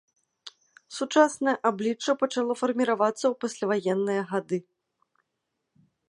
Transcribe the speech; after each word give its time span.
Сучаснае 0.99 1.53
аблічча 1.69 2.11
пачало 2.21 2.53
фарміравацца 2.61 3.23
ў 3.29 3.33
пасляваенныя 3.43 4.21
гады. 4.31 4.57